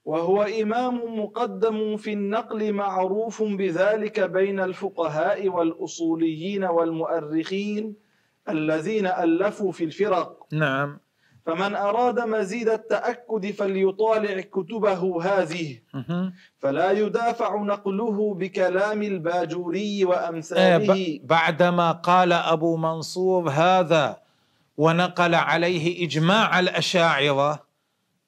[0.07, 7.95] وهو إمام مقدم في النقل معروف بذلك بين الفقهاء والأصوليين والمؤرخين
[8.49, 10.47] الذين ألفوا في الفرق.
[10.53, 10.99] نعم.
[11.47, 15.79] فمن أراد مزيد التأكد فليطالع كتبه هذه.
[16.59, 21.21] فلا يدافع نقله بكلام الباجوري آه، وأمثاله.
[21.25, 24.17] بعدما قال أبو منصور هذا
[24.77, 27.67] ونقل عليه إجماع الأشاعرة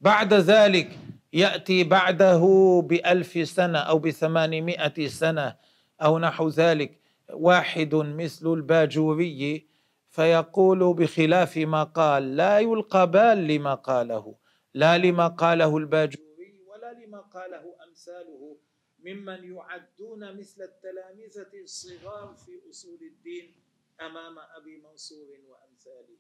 [0.00, 0.98] بعد ذلك
[1.32, 2.42] يأتي بعده
[2.84, 5.56] بألف سنة أو بثمانمائة سنة
[6.02, 7.00] أو نحو ذلك.
[7.32, 9.68] واحد مثل الباجوري
[10.10, 14.34] فيقول بخلاف ما قال لا يلقى بال لما قاله
[14.74, 18.56] لا لما قاله الباجوري ولا لما قاله أمثاله
[18.98, 23.54] ممن يعدون مثل التلامذة الصغار في أصول الدين
[24.00, 26.18] أمام أبي منصور وأمثاله.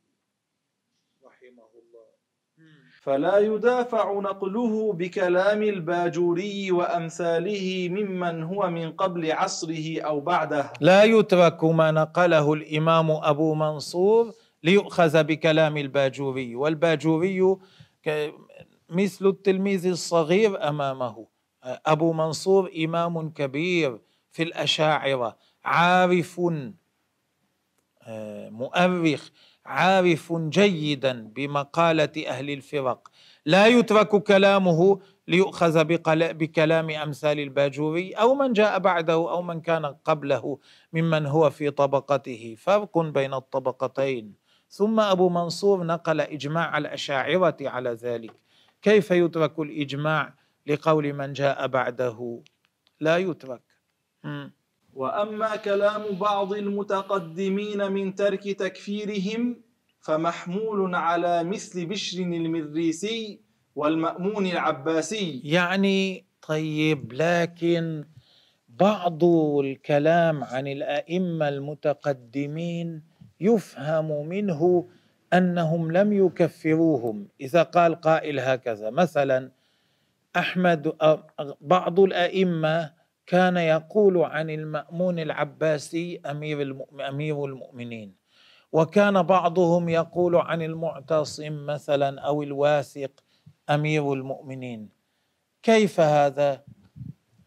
[1.24, 2.17] رحمه الله.
[3.02, 10.72] فلا يدافع نقله بكلام الباجوري وأمثاله ممن هو من قبل عصره أو بعده.
[10.80, 14.32] لا يترك ما نقله الإمام أبو منصور
[14.62, 17.56] ليؤخذ بكلام الباجوري والباجوري
[18.04, 18.32] ك-
[18.90, 21.26] مثل التلميذ الصغير أمامه.
[21.64, 24.00] أبو منصور إمام كبير
[24.30, 26.40] في الأشاعرة عارف
[28.02, 29.30] آه، مؤرخ
[29.68, 33.08] عارف جيدا بمقالة أهل الفرق.
[33.46, 35.84] لا يترك كلامه ليؤخذ
[36.40, 40.58] بكلام أمثال الباجوري أو من جاء بعده أو من كان قبله
[40.92, 42.56] ممن هو في طبقته.
[42.58, 44.34] فرق بين الطبقتين.
[44.70, 48.32] ثم أبو منصور نقل إجماع الأشاعرة على ذلك.
[48.82, 50.34] كيف يترك الإجماع
[50.66, 52.42] لقول من جاء بعده؟
[53.00, 53.62] لا يترك.
[54.94, 59.60] وأما كلام بعض المتقدمين من ترك تكفيرهم
[60.00, 63.40] فمحمول على مثل بشر المريسي
[63.76, 65.40] والمأمون العباسي.
[65.44, 68.04] يعني طيب لكن
[68.68, 69.24] بعض
[69.64, 73.02] الكلام عن الأئمة المتقدمين
[73.40, 74.88] يفهم منه
[75.32, 77.28] أنهم لم يكفروهم.
[77.40, 79.50] إذا قال قائل هكذا مثلا
[80.36, 80.92] أحمد
[81.60, 82.97] بعض الأئمة
[83.28, 86.76] كان يقول عن المأمون العباسي أمير
[87.08, 88.14] أمير المؤمنين.
[88.72, 93.10] وكان بعضهم يقول عن المعتصم مثلا أو الواثق
[93.70, 94.88] أمير المؤمنين.
[95.62, 96.64] كيف هذا؟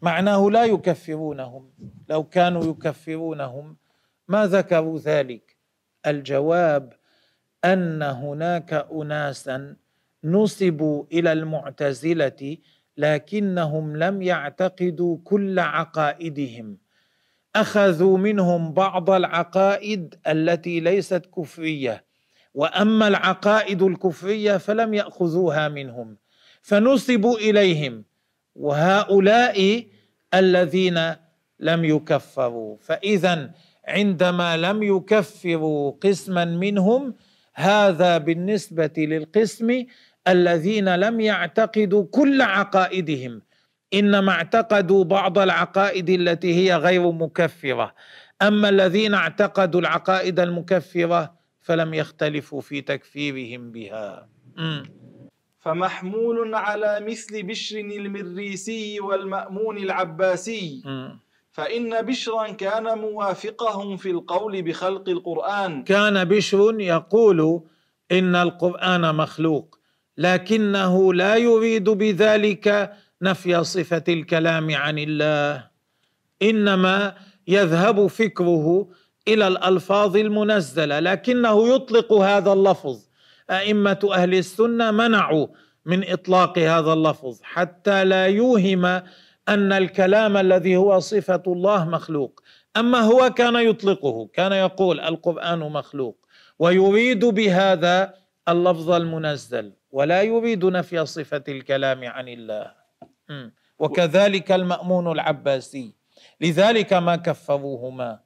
[0.02, 1.70] معناه لا يكفرونهم.
[2.08, 3.76] لو كانوا يكفرونهم
[4.28, 5.56] ما ذكروا ذلك.
[6.06, 6.92] الجواب
[7.64, 9.76] أن هناك اناسا
[10.24, 12.56] نسبوا إلى المعتزلة
[12.96, 16.78] لكنهم لم يعتقدوا كل عقائدهم.
[17.56, 22.04] أخذوا منهم بعض العقائد التي ليست كفرية
[22.54, 26.16] وأما العقائد الكفرية فلم يأخذوها منهم
[26.62, 28.04] فنسبوا إليهم
[28.54, 29.86] وهؤلاء
[30.34, 31.14] الذين
[31.60, 32.76] لم يكفروا.
[32.80, 33.50] فاذا
[33.88, 37.14] عندما لم يكفروا قسما منهم
[37.54, 39.84] هذا بالنسبة للقسم
[40.28, 43.42] الذين لم يعتقدوا كل عقائدهم
[43.94, 47.94] إنما اعتقدوا بعض العقائد التي هي غير مكفرة.
[48.42, 54.28] أما الذين اعتقدوا العقائد المكفرة فلم يختلفوا في تكفيرهم بها.
[54.56, 54.82] م.
[55.60, 60.82] فمحمول على مثل بشر المريسي والمأمون العباسي.
[60.84, 61.08] م.
[61.52, 65.84] فإن بشرا كان موافقهم في القول بخلق القرآن.
[65.84, 67.62] كان بشر يقول
[68.12, 69.81] إن القرآن مخلوق.
[70.18, 72.92] لكنه لا يريد بذلك
[73.22, 75.68] نفي صفة الكلام عن الله.
[76.42, 77.14] إنما
[77.48, 78.88] يذهب فكره
[79.28, 82.98] إلى الألفاظ المنزلة لكنه يطلق هذا اللفظ.
[83.50, 85.46] أئمة أهل السنة منعوا
[85.86, 88.84] من إطلاق هذا اللفظ حتى لا يوهم
[89.48, 92.42] أن الكلام الذي هو صفة الله مخلوق.
[92.76, 96.16] أما هو كان يطلقه كان يقول القرآن مخلوق
[96.58, 98.14] ويريد بهذا
[98.48, 99.72] اللفظ المنزل.
[99.92, 102.72] ولا يريد نفي صفة الكلام عن الله.
[103.78, 105.94] وكذلك المأمون العباسي.
[106.40, 108.20] لذلك ما كفروهما.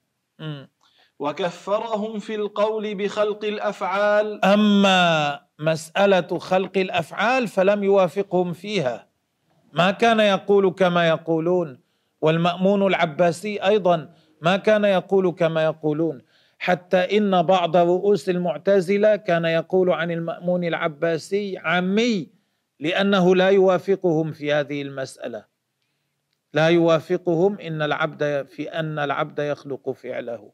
[1.18, 4.44] وكفرهم في القول بخلق الأفعال.
[4.44, 9.06] أما مسألة خلق الأفعال فلم يوافقهم فيها.
[9.72, 11.80] ما كان يقول كما يقولون.
[12.20, 16.22] والمأمون العباسي أيضا ما كان يقول كما يقولون.
[16.58, 22.30] حتى إن بعض رؤوس المعتزلة كان يقول عن المأمون العباسي عمي
[22.80, 25.44] لأنه لا يوافقهم في هذه المسألة.
[26.52, 30.52] لا يوافقهم إن العبد في أن العبد يخلق فعله.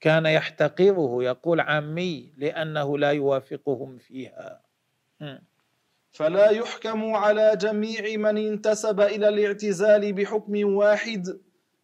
[0.00, 4.60] كان يحتقره يقول عمي لأنه لا يوافقهم فيها.
[6.12, 11.40] فلا يحكم على جميع من انتسب إلى الاعتزال بحكم واحد.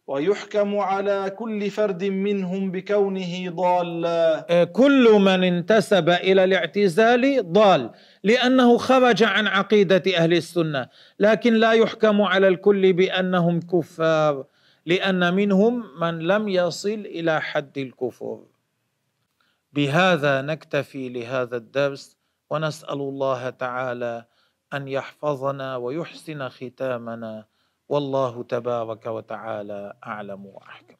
[0.07, 4.45] ويحكم على كل فرد منهم بكونه ضالا.
[4.49, 7.91] آه، كل من انتسب إلى الاعتزال ضال
[8.23, 10.87] لأنه خرج عن عقيدة أهل السنة
[11.19, 14.45] لكن لا يحكم على الكل بأنهم كفار
[14.85, 18.39] لأن منهم من لم يصل إلى حد الكفر.
[19.73, 22.17] بهذا نكتفي لهذا الدرس
[22.49, 24.25] ونسأل الله تعالى
[24.73, 27.52] أن يحفظنا ويحسن ختامنا.
[27.93, 30.95] والله تبارك وتعالى أعلم وأحكم.